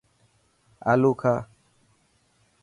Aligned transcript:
آلو 0.91 1.11
کاهه. 1.21 1.41